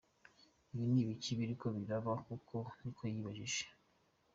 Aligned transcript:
"Ibi 0.73 0.85
n'ibiki 0.93 1.31
biriko 1.39 1.65
biraba 1.75 2.13
koko?" 2.25 2.57
ni 2.81 2.91
ko 2.97 3.03
yibajije. 3.11 3.63